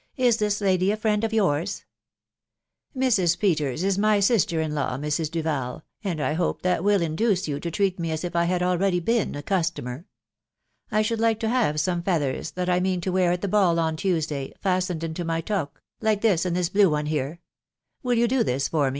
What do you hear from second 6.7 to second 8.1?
will induce you to treat me